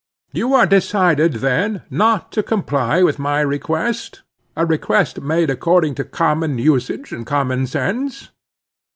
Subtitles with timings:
[0.33, 6.57] "You are decided, then, not to comply with my request—a request made according to common
[6.57, 8.31] usage and common sense?"